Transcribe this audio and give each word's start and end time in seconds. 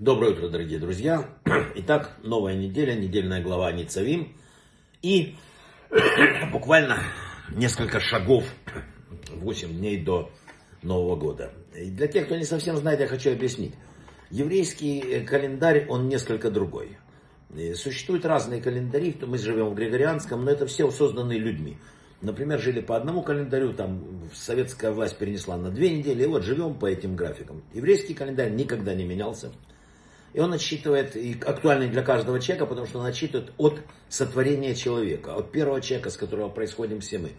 Доброе 0.00 0.32
утро, 0.32 0.48
дорогие 0.48 0.78
друзья. 0.78 1.28
Итак, 1.74 2.16
новая 2.22 2.54
неделя, 2.54 2.94
недельная 2.94 3.42
глава 3.42 3.70
Ницавим. 3.70 4.34
И 5.02 5.36
буквально 6.52 7.02
несколько 7.50 8.00
шагов, 8.00 8.44
8 9.30 9.68
дней 9.76 10.02
до 10.02 10.30
Нового 10.82 11.16
года. 11.16 11.52
И 11.76 11.90
для 11.90 12.06
тех, 12.06 12.24
кто 12.24 12.36
не 12.36 12.44
совсем 12.44 12.78
знает, 12.78 13.00
я 13.00 13.08
хочу 13.08 13.30
объяснить. 13.30 13.74
Еврейский 14.30 15.20
календарь, 15.26 15.84
он 15.86 16.08
несколько 16.08 16.50
другой. 16.50 16.96
Существуют 17.74 18.24
разные 18.24 18.62
календари, 18.62 19.14
мы 19.26 19.36
живем 19.36 19.68
в 19.68 19.74
Григорианском, 19.74 20.46
но 20.46 20.50
это 20.50 20.66
все 20.66 20.90
созданы 20.90 21.34
людьми. 21.34 21.76
Например, 22.22 22.58
жили 22.58 22.80
по 22.80 22.96
одному 22.96 23.22
календарю, 23.22 23.74
там 23.74 24.30
советская 24.32 24.92
власть 24.92 25.18
перенесла 25.18 25.58
на 25.58 25.68
две 25.68 25.90
недели, 25.90 26.22
и 26.22 26.26
вот 26.26 26.42
живем 26.42 26.78
по 26.78 26.86
этим 26.86 27.16
графикам. 27.16 27.62
Еврейский 27.74 28.14
календарь 28.14 28.50
никогда 28.52 28.94
не 28.94 29.04
менялся. 29.04 29.52
И 30.32 30.40
он 30.40 30.52
отсчитывает, 30.52 31.16
и 31.16 31.32
актуальный 31.44 31.88
для 31.88 32.02
каждого 32.02 32.40
человека, 32.40 32.66
потому 32.66 32.86
что 32.86 33.00
он 33.00 33.06
отсчитывает 33.06 33.52
от 33.58 33.80
сотворения 34.08 34.74
человека, 34.74 35.34
от 35.34 35.50
первого 35.50 35.80
человека, 35.80 36.10
с 36.10 36.16
которого 36.16 36.48
происходим 36.48 37.00
все 37.00 37.18
мы. 37.18 37.32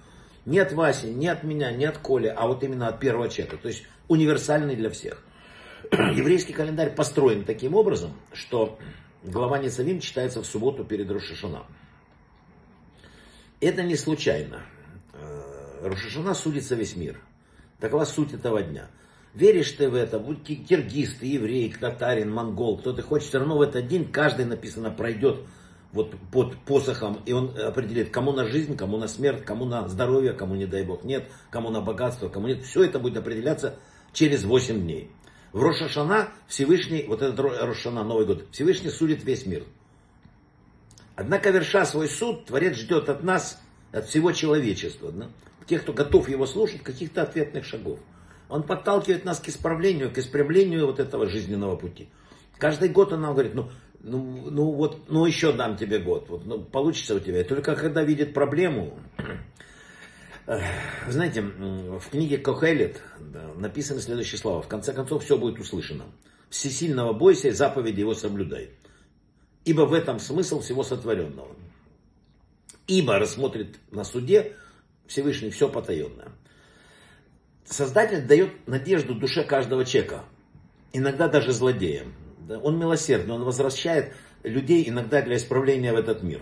Не 0.45 0.59
от 0.59 0.73
Васи, 0.73 1.05
не 1.07 1.27
от 1.27 1.43
меня, 1.43 1.71
не 1.71 1.85
от 1.85 1.99
Коли, 1.99 2.27
а 2.27 2.47
вот 2.47 2.63
именно 2.63 2.87
от 2.87 2.99
первого 2.99 3.29
человека. 3.29 3.57
То 3.57 3.67
есть 3.69 3.83
универсальный 4.07 4.75
для 4.75 4.89
всех. 4.89 5.23
Еврейский 5.91 6.53
календарь 6.53 6.93
построен 6.93 7.45
таким 7.45 7.75
образом, 7.75 8.13
что 8.33 8.77
глава 9.23 9.59
Ницавим 9.59 9.99
читается 9.99 10.41
в 10.41 10.45
субботу 10.45 10.83
перед 10.83 11.09
Рошашана. 11.09 11.65
Это 13.61 13.83
не 13.83 13.95
случайно. 13.95 14.63
Э, 15.13 15.87
Рошашана 15.87 16.33
судится 16.33 16.75
весь 16.75 16.95
мир. 16.95 17.21
Такова 17.79 18.05
суть 18.05 18.33
этого 18.33 18.61
дня. 18.61 18.89
Веришь 19.33 19.71
ты 19.71 19.89
в 19.89 19.95
это, 19.95 20.19
будь 20.19 20.43
киргиз, 20.43 21.15
ты 21.15 21.25
еврей, 21.25 21.73
татарин, 21.79 22.33
монгол, 22.33 22.77
кто 22.77 22.91
ты 22.91 23.01
хочешь, 23.01 23.29
все 23.29 23.39
равно 23.39 23.57
в 23.57 23.61
этот 23.61 23.87
день 23.87 24.11
каждый 24.11 24.45
написано 24.45 24.91
пройдет 24.91 25.39
вот 25.93 26.15
под 26.31 26.57
посохом, 26.65 27.21
и 27.25 27.31
он 27.31 27.57
определит, 27.57 28.09
кому 28.09 28.33
на 28.33 28.45
жизнь, 28.45 28.75
кому 28.75 28.97
на 28.97 29.07
смерть, 29.07 29.45
кому 29.45 29.65
на 29.65 29.87
здоровье, 29.87 30.33
кому 30.33 30.55
не 30.55 30.65
дай 30.65 30.83
бог 30.83 31.03
нет, 31.03 31.29
кому 31.49 31.69
на 31.69 31.81
богатство, 31.81 32.27
кому 32.27 32.47
нет. 32.47 32.63
Все 32.63 32.83
это 32.83 32.99
будет 32.99 33.17
определяться 33.17 33.75
через 34.13 34.43
8 34.43 34.81
дней. 34.81 35.11
В 35.53 35.61
Рошашана 35.61 36.29
Всевышний, 36.47 37.05
вот 37.07 37.21
этот 37.21 37.39
Рошана, 37.39 38.03
Новый 38.03 38.25
год, 38.25 38.47
Всевышний 38.51 38.89
судит 38.89 39.23
весь 39.23 39.45
мир. 39.45 39.65
Однако, 41.15 41.51
верша 41.51 41.85
свой 41.85 42.07
суд, 42.07 42.45
Творец 42.45 42.77
ждет 42.77 43.09
от 43.09 43.23
нас, 43.23 43.61
от 43.91 44.07
всего 44.07 44.31
человечества, 44.31 45.11
да? 45.11 45.27
тех, 45.67 45.83
кто 45.83 45.93
готов 45.93 46.27
его 46.29 46.45
слушать, 46.45 46.83
каких-то 46.83 47.21
ответных 47.21 47.65
шагов. 47.65 47.99
Он 48.51 48.63
подталкивает 48.63 49.23
нас 49.23 49.39
к 49.39 49.47
исправлению, 49.47 50.11
к 50.11 50.17
исправлению 50.17 50.85
вот 50.85 50.99
этого 50.99 51.25
жизненного 51.29 51.77
пути. 51.77 52.09
Каждый 52.57 52.89
год 52.89 53.13
он 53.13 53.21
нам 53.21 53.31
говорит, 53.31 53.55
ну, 53.55 53.71
ну, 54.01 54.49
ну 54.51 54.71
вот, 54.71 55.09
ну 55.09 55.25
еще 55.25 55.53
дам 55.53 55.77
тебе 55.77 55.99
год, 55.99 56.27
вот, 56.27 56.45
ну, 56.45 56.59
получится 56.61 57.15
у 57.15 57.19
тебя. 57.19 57.39
И 57.39 57.43
только 57.45 57.77
когда 57.77 58.03
видит 58.03 58.33
проблему, 58.33 58.99
знаете, 61.07 61.41
в 61.41 62.03
книге 62.11 62.39
Кохелет 62.39 63.01
написаны 63.55 64.01
следующие 64.01 64.37
слова. 64.37 64.61
В 64.61 64.67
конце 64.67 64.91
концов, 64.91 65.23
все 65.23 65.37
будет 65.37 65.57
услышано. 65.57 66.03
Всесильного 66.49 67.13
бойся 67.13 67.47
и 67.47 67.51
заповеди 67.51 68.01
его 68.01 68.13
соблюдай. 68.13 68.71
Ибо 69.63 69.83
в 69.83 69.93
этом 69.93 70.19
смысл 70.19 70.59
всего 70.59 70.83
сотворенного. 70.83 71.55
Ибо 72.85 73.17
рассмотрит 73.17 73.77
на 73.91 74.03
суде 74.03 74.57
Всевышний 75.07 75.51
все 75.51 75.69
потаенное. 75.69 76.33
Создатель 77.71 78.27
дает 78.27 78.67
надежду 78.67 79.15
душе 79.15 79.45
каждого 79.45 79.85
человека, 79.85 80.25
иногда 80.91 81.29
даже 81.29 81.53
злодеям. 81.53 82.13
Он 82.63 82.77
милосердный, 82.77 83.33
он 83.33 83.45
возвращает 83.45 84.11
людей 84.43 84.89
иногда 84.89 85.21
для 85.21 85.37
исправления 85.37 85.93
в 85.93 85.95
этот 85.95 86.21
мир. 86.21 86.41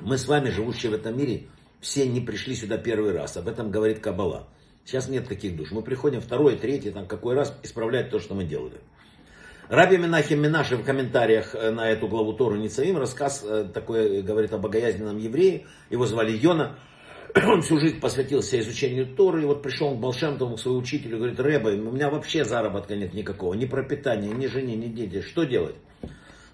Мы 0.00 0.16
с 0.16 0.28
вами, 0.28 0.50
живущие 0.50 0.92
в 0.92 0.94
этом 0.94 1.18
мире, 1.18 1.48
все 1.80 2.06
не 2.06 2.20
пришли 2.20 2.54
сюда 2.54 2.78
первый 2.78 3.10
раз. 3.10 3.36
Об 3.36 3.48
этом 3.48 3.72
говорит 3.72 3.98
Кабала. 3.98 4.46
Сейчас 4.84 5.08
нет 5.08 5.26
таких 5.26 5.56
душ. 5.56 5.72
Мы 5.72 5.82
приходим 5.82 6.20
второй, 6.20 6.54
третий, 6.54 6.92
там 6.92 7.08
какой 7.08 7.34
раз 7.34 7.58
исправлять 7.64 8.08
то, 8.08 8.20
что 8.20 8.36
мы 8.36 8.44
делали. 8.44 8.76
Раби 9.68 9.96
Минахим 9.96 10.40
Минаши 10.40 10.76
в 10.76 10.84
комментариях 10.84 11.56
э, 11.56 11.72
на 11.72 11.90
эту 11.90 12.06
главу 12.06 12.32
Тору 12.34 12.54
Ницавим 12.54 12.96
рассказ 12.98 13.42
э, 13.44 13.68
такой 13.74 14.22
говорит 14.22 14.52
о 14.52 14.58
богоязненном 14.58 15.18
еврее. 15.18 15.66
Его 15.90 16.06
звали 16.06 16.30
Йона. 16.30 16.78
Он 17.44 17.62
всю 17.62 17.78
жизнь 17.78 18.00
посвятился 18.00 18.58
изучению 18.60 19.14
Торы, 19.14 19.42
и 19.42 19.44
вот 19.44 19.62
пришел 19.62 19.88
он 19.88 19.98
к 19.98 20.00
Балшемтову, 20.00 20.56
к 20.56 20.60
своему 20.60 20.80
учителю, 20.80 21.18
говорит, 21.18 21.38
Рэба, 21.38 21.68
у 21.68 21.92
меня 21.92 22.08
вообще 22.08 22.44
заработка 22.44 22.96
нет 22.96 23.12
никакого, 23.12 23.54
ни 23.54 23.66
пропитания, 23.66 24.32
ни 24.32 24.46
жене, 24.46 24.76
ни 24.76 24.86
дети, 24.86 25.20
что 25.20 25.44
делать? 25.44 25.74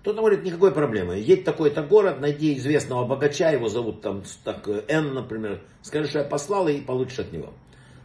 Тот 0.02 0.16
говорит, 0.16 0.42
никакой 0.42 0.72
проблемы, 0.72 1.18
едь 1.18 1.42
в 1.42 1.44
такой-то 1.44 1.82
город, 1.82 2.20
найди 2.20 2.56
известного 2.56 3.06
богача, 3.06 3.50
его 3.50 3.68
зовут 3.68 4.00
там 4.00 4.24
так, 4.42 4.66
Н, 4.88 5.14
например, 5.14 5.62
скажи, 5.82 6.08
что 6.08 6.18
я 6.20 6.24
послал, 6.24 6.66
и 6.66 6.80
получишь 6.80 7.20
от 7.20 7.32
него. 7.32 7.52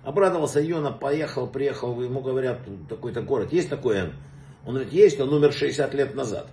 Обрадовался 0.03 0.59
Йона, 0.61 0.91
поехал, 0.91 1.47
приехал, 1.47 1.99
ему 1.99 2.21
говорят, 2.21 2.59
такой-то 2.88 3.21
город, 3.21 3.51
есть 3.51 3.69
такой 3.69 3.97
Н? 3.97 4.13
Он 4.65 4.75
говорит, 4.75 4.94
есть, 4.94 5.19
он 5.19 5.33
умер 5.33 5.53
60 5.53 5.94
лет 5.95 6.13
назад. 6.13 6.49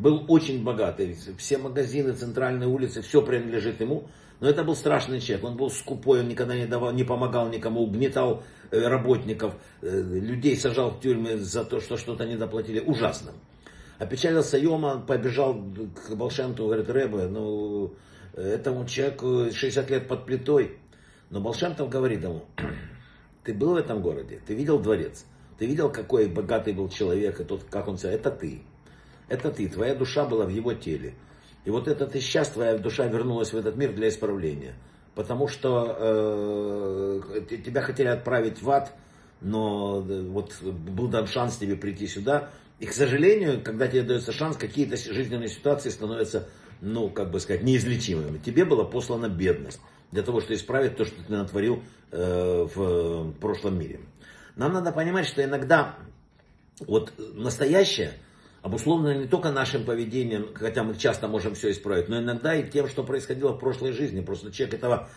Был 0.00 0.24
очень 0.28 0.64
богатый, 0.64 1.14
все 1.36 1.58
магазины, 1.58 2.14
центральные 2.14 2.68
улицы, 2.68 3.02
все 3.02 3.20
принадлежит 3.20 3.82
ему. 3.82 4.08
Но 4.40 4.48
это 4.48 4.64
был 4.64 4.74
страшный 4.74 5.20
человек, 5.20 5.44
он 5.44 5.58
был 5.58 5.68
скупой, 5.68 6.20
он 6.20 6.28
никогда 6.28 6.56
не, 6.56 6.64
давал, 6.64 6.92
не 6.94 7.04
помогал 7.04 7.50
никому, 7.50 7.82
угнетал 7.82 8.42
э, 8.70 8.88
работников, 8.88 9.56
э, 9.82 10.00
людей 10.00 10.56
сажал 10.56 10.92
в 10.92 11.00
тюрьмы 11.00 11.36
за 11.36 11.66
то, 11.66 11.80
что 11.80 11.98
что-то 11.98 12.24
не 12.24 12.36
доплатили. 12.36 12.80
Ужасно. 12.80 13.32
Опечалился 13.98 14.56
Йома, 14.56 15.04
побежал 15.06 15.52
к 15.54 16.14
Балшемту, 16.14 16.64
говорит, 16.64 16.88
Рэбе, 16.88 17.26
ну, 17.26 17.92
этому 18.32 18.86
человеку 18.86 19.52
60 19.52 19.90
лет 19.90 20.08
под 20.08 20.24
плитой. 20.24 20.78
Но 21.28 21.42
Балшемтов 21.42 21.90
говорит 21.90 22.22
ему, 22.22 22.46
ты 23.44 23.52
был 23.52 23.74
в 23.74 23.76
этом 23.76 24.00
городе, 24.00 24.40
ты 24.46 24.54
видел 24.54 24.78
дворец, 24.78 25.26
ты 25.58 25.66
видел, 25.66 25.92
какой 25.92 26.26
богатый 26.26 26.72
был 26.72 26.88
человек, 26.88 27.38
и 27.38 27.44
тот, 27.44 27.64
как 27.64 27.86
он 27.86 27.98
себя, 27.98 28.12
это 28.12 28.30
ты. 28.30 28.62
Это 29.30 29.52
ты, 29.52 29.68
твоя 29.68 29.94
душа 29.94 30.26
была 30.26 30.44
в 30.44 30.48
его 30.48 30.74
теле. 30.74 31.14
И 31.64 31.70
вот 31.70 31.86
эта 31.86 32.06
ты 32.06 32.20
сейчас, 32.20 32.48
твоя 32.48 32.76
душа 32.76 33.06
вернулась 33.06 33.52
в 33.52 33.56
этот 33.56 33.76
мир 33.76 33.92
для 33.92 34.08
исправления. 34.08 34.74
Потому 35.14 35.46
что 35.46 35.96
э, 35.98 37.40
тебя 37.64 37.80
хотели 37.80 38.08
отправить 38.08 38.60
в 38.60 38.68
ад, 38.68 38.92
но 39.40 40.04
э, 40.06 40.22
вот 40.22 40.60
был 40.62 41.06
дан 41.06 41.28
шанс 41.28 41.58
тебе 41.58 41.76
прийти 41.76 42.08
сюда. 42.08 42.50
И, 42.80 42.86
к 42.86 42.92
сожалению, 42.92 43.62
когда 43.62 43.86
тебе 43.86 44.02
дается 44.02 44.32
шанс, 44.32 44.56
какие-то 44.56 44.96
жизненные 44.96 45.48
ситуации 45.48 45.90
становятся, 45.90 46.48
ну, 46.80 47.08
как 47.08 47.30
бы 47.30 47.38
сказать, 47.38 47.62
неизлечимыми. 47.62 48.38
Тебе 48.38 48.64
была 48.64 48.84
послана 48.84 49.28
бедность 49.28 49.80
для 50.10 50.22
того, 50.22 50.40
чтобы 50.40 50.54
исправить 50.54 50.96
то, 50.96 51.04
что 51.04 51.22
ты 51.22 51.32
натворил 51.32 51.84
э, 52.10 52.66
в 52.74 53.32
прошлом 53.34 53.78
мире. 53.78 54.00
Нам 54.56 54.72
надо 54.72 54.90
понимать, 54.90 55.26
что 55.26 55.44
иногда 55.44 55.94
вот 56.80 57.12
настоящее– 57.34 58.14
обусловлено 58.62 59.20
не 59.20 59.26
только 59.26 59.50
нашим 59.50 59.84
поведением, 59.84 60.48
хотя 60.54 60.82
мы 60.82 60.94
часто 60.96 61.28
можем 61.28 61.54
все 61.54 61.70
исправить, 61.70 62.08
но 62.08 62.18
иногда 62.18 62.54
и 62.54 62.68
тем, 62.68 62.88
что 62.88 63.02
происходило 63.02 63.52
в 63.52 63.58
прошлой 63.58 63.92
жизни. 63.92 64.20
Просто 64.20 64.52
человек 64.52 64.74
этого 64.74 65.08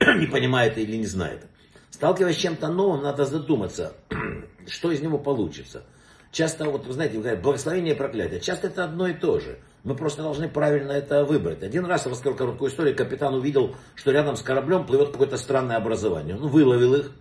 не 0.00 0.26
понимает 0.26 0.78
или 0.78 0.96
не 0.96 1.06
знает. 1.06 1.46
Сталкиваясь 1.90 2.36
с 2.36 2.40
чем-то 2.40 2.68
новым, 2.68 3.02
надо 3.02 3.24
задуматься, 3.24 3.94
что 4.66 4.90
из 4.90 5.00
него 5.00 5.18
получится. 5.18 5.84
Часто, 6.30 6.68
вот 6.68 6.86
вы 6.86 6.92
знаете, 6.92 7.18
говорят, 7.18 7.40
благословение 7.40 7.94
и 7.94 7.96
проклятие. 7.96 8.40
Часто 8.40 8.66
это 8.66 8.84
одно 8.84 9.08
и 9.08 9.14
то 9.14 9.40
же. 9.40 9.58
Мы 9.84 9.94
просто 9.94 10.22
должны 10.22 10.48
правильно 10.48 10.92
это 10.92 11.24
выбрать. 11.24 11.62
Один 11.62 11.86
раз, 11.86 12.04
я 12.04 12.10
расскажу 12.10 12.36
короткую 12.36 12.70
историю, 12.70 12.94
капитан 12.94 13.34
увидел, 13.34 13.76
что 13.94 14.10
рядом 14.10 14.36
с 14.36 14.42
кораблем 14.42 14.84
плывет 14.84 15.12
какое-то 15.12 15.38
странное 15.38 15.76
образование. 15.76 16.36
Он 16.36 16.48
выловил 16.48 16.96
их, 16.96 17.12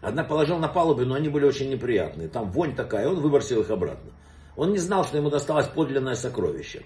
однако 0.00 0.30
положил 0.30 0.58
на 0.58 0.66
палубу, 0.66 1.04
но 1.04 1.14
они 1.14 1.28
были 1.28 1.44
очень 1.44 1.70
неприятные. 1.70 2.28
Там 2.28 2.50
вонь 2.50 2.74
такая, 2.74 3.08
он 3.08 3.20
выбросил 3.20 3.60
их 3.60 3.70
обратно. 3.70 4.10
Он 4.58 4.72
не 4.72 4.78
знал, 4.78 5.04
что 5.04 5.16
ему 5.16 5.30
досталось 5.30 5.68
подлинное 5.68 6.16
сокровище. 6.16 6.82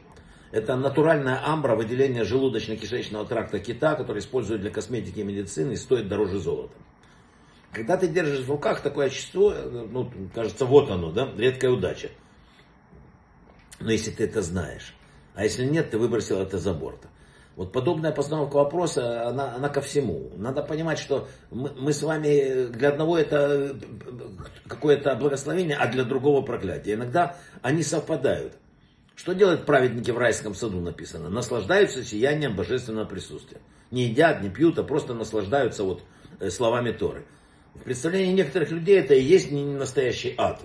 Это 0.51 0.77
натуральная 0.77 1.41
амбра, 1.43 1.75
выделение 1.75 2.23
желудочно-кишечного 2.23 3.27
тракта 3.27 3.61
кита, 3.61 3.95
который 3.95 4.19
используют 4.19 4.61
для 4.61 4.71
косметики 4.71 5.21
и 5.21 5.25
медицины 5.25 5.73
и 5.73 5.77
стоит 5.77 6.07
дороже 6.07 6.39
золота. 6.39 6.75
Когда 7.73 7.97
ты 7.97 8.09
держишь 8.09 8.45
в 8.45 8.51
руках 8.51 8.83
такое 8.83 9.09
вещество, 9.09 9.55
ну, 9.55 10.13
кажется, 10.35 10.67
вот 10.67 10.91
оно, 10.91 11.13
да, 11.13 11.33
редкая 11.35 11.71
удача. 11.71 12.11
Но 13.81 13.91
если 13.91 14.11
ты 14.11 14.25
это 14.25 14.43
знаешь, 14.43 14.95
а 15.35 15.45
если 15.45 15.65
нет, 15.65 15.91
ты 15.91 15.97
выбросил 15.97 16.41
это 16.41 16.59
за 16.59 16.75
борт. 16.75 17.01
Вот 17.57 17.73
подобная 17.73 18.13
постановка 18.13 18.57
вопроса, 18.57 19.29
она, 19.29 19.55
она 19.55 19.69
ко 19.69 19.81
всему. 19.81 20.31
Надо 20.37 20.63
понимать, 20.63 20.99
что 20.99 21.29
мы, 21.51 21.71
мы 21.77 21.93
с 21.93 22.03
вами, 22.03 22.67
для 22.69 22.89
одного 22.89 23.19
это 23.19 23.77
какое-то 24.67 25.15
благословение, 25.17 25.77
а 25.77 25.87
для 25.87 26.05
другого 26.05 26.43
проклятие. 26.43 26.95
Иногда 26.95 27.37
они 27.61 27.83
совпадают. 27.83 28.55
Что 29.15 29.35
делают 29.35 29.67
праведники 29.67 30.11
в 30.11 30.19
райском 30.19 30.55
саду 30.55 30.81
написано? 30.81 31.29
Наслаждаются 31.29 32.03
сиянием 32.03 32.57
божественного 32.57 33.05
присутствия. 33.05 33.61
Не 33.91 34.05
едят, 34.05 34.43
не 34.43 34.49
пьют, 34.49 34.79
а 34.79 34.83
просто 34.83 35.13
наслаждаются 35.13 35.85
вот 35.85 36.03
э, 36.41 36.49
словами 36.49 36.93
Торы. 36.93 37.27
В 37.75 37.83
представлении 37.83 38.33
некоторых 38.33 38.71
людей 38.71 38.99
это 38.99 39.15
и 39.15 39.23
есть 39.23 39.51
не 39.51 39.63
настоящий 39.65 40.35
ад. 40.39 40.63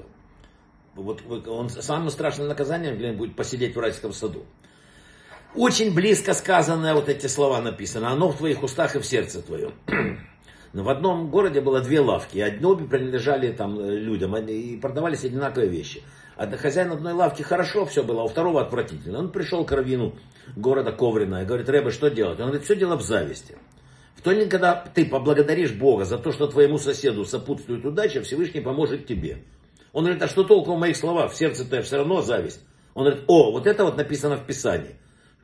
Вот 0.96 1.22
он, 1.48 1.70
самым 1.70 2.10
страшным 2.10 2.48
наказанием 2.48 2.98
для 2.98 3.10
него 3.10 3.20
будет 3.20 3.36
посидеть 3.36 3.76
в 3.76 3.80
райском 3.80 4.14
саду. 4.14 4.46
Очень 5.56 5.94
близко 5.94 6.34
сказанное 6.34 6.94
вот 6.94 7.10
эти 7.10 7.28
слова 7.28 7.62
написано. 7.62 8.12
Оно 8.12 8.30
в 8.30 8.38
твоих 8.38 8.62
устах 8.64 8.96
и 8.96 9.00
в 9.00 9.06
сердце 9.06 9.42
твоем. 9.42 9.74
Но 10.74 10.84
в 10.84 10.90
одном 10.90 11.30
городе 11.30 11.62
было 11.62 11.82
две 11.82 12.00
лавки, 12.00 12.38
и 12.38 12.42
одни 12.42 12.66
обе 12.66 12.86
принадлежали 12.86 13.52
там 13.52 13.80
э, 13.80 13.96
людям, 13.96 14.36
и 14.36 14.78
продавались 14.78 15.24
одинаковые 15.24 15.70
вещи. 15.70 16.04
А 16.36 16.46
хозяин 16.56 16.92
одной 16.92 17.14
лавки 17.14 17.42
хорошо 17.42 17.86
все 17.86 18.04
было, 18.04 18.22
а 18.22 18.26
у 18.26 18.28
второго 18.28 18.62
отвратительно. 18.62 19.20
Он 19.20 19.32
пришел 19.32 19.66
к 19.66 19.72
раввину 19.72 20.14
города 20.56 20.92
Коврина 20.92 21.42
и 21.42 21.46
говорит, 21.46 21.68
Рэбе, 21.68 21.90
что 21.90 22.10
делать? 22.10 22.40
Он 22.40 22.48
говорит, 22.48 22.66
все 22.66 22.76
дело 22.76 22.96
в 22.96 23.02
зависти. 23.02 23.58
В 24.16 24.22
то 24.22 24.34
день, 24.34 24.50
когда 24.50 24.76
ты 24.76 25.06
поблагодаришь 25.06 25.72
Бога 25.72 26.06
за 26.06 26.18
то, 26.18 26.32
что 26.32 26.48
твоему 26.48 26.78
соседу 26.78 27.26
сопутствует 27.26 27.86
удача, 27.86 28.22
Всевышний 28.22 28.62
поможет 28.62 29.08
тебе. 29.08 29.44
Он 29.94 30.04
говорит, 30.04 30.22
а 30.22 30.28
что 30.28 30.44
толку 30.44 30.76
в 30.76 30.80
моих 30.80 30.98
словах? 30.98 31.32
В 31.32 31.36
сердце-то 31.36 31.82
все 31.82 31.98
равно 31.98 32.22
зависть. 32.22 32.62
Он 32.94 33.06
говорит, 33.06 33.24
о, 33.28 33.52
вот 33.52 33.66
это 33.66 33.84
вот 33.84 33.98
написано 33.98 34.38
в 34.38 34.46
Писании. 34.46 34.96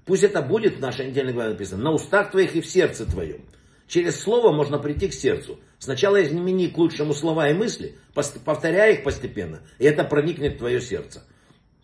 Пусть 0.06 0.24
это 0.24 0.42
будет 0.42 0.78
в 0.78 0.80
нашей 0.80 1.08
недельной 1.08 1.34
главе 1.34 1.52
написано. 1.52 1.84
На 1.84 1.92
устах 1.92 2.32
твоих 2.32 2.56
и 2.56 2.62
в 2.62 2.66
сердце 2.66 3.06
твоем. 3.06 3.42
Через 3.88 4.20
слово 4.20 4.52
можно 4.52 4.80
прийти 4.80 5.08
к 5.08 5.14
сердцу. 5.14 5.60
Сначала 5.80 6.24
измени 6.24 6.68
к 6.68 6.78
лучшему 6.78 7.14
слова 7.14 7.50
и 7.50 7.54
мысли, 7.54 7.98
повторяя 8.14 8.94
их 8.94 9.04
постепенно, 9.04 9.62
и 9.80 9.86
это 9.86 10.04
проникнет 10.04 10.56
в 10.56 10.58
твое 10.60 10.82
сердце. 10.82 11.24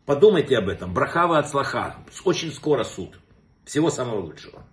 Подумайте 0.06 0.58
об 0.58 0.70
этом. 0.70 0.94
Брахава 0.94 1.38
от 1.38 1.50
слаха. 1.50 1.98
Очень 2.26 2.52
скоро 2.52 2.84
суд. 2.84 3.20
Всего 3.66 3.92
самого 3.92 4.22
лучшего. 4.22 4.64